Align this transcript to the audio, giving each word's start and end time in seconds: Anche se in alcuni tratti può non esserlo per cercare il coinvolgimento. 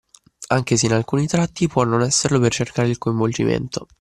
Anche 0.47 0.77
se 0.77 0.87
in 0.87 0.93
alcuni 0.93 1.27
tratti 1.27 1.67
può 1.67 1.83
non 1.83 2.01
esserlo 2.01 2.39
per 2.39 2.51
cercare 2.51 2.87
il 2.89 2.97
coinvolgimento. 2.97 3.87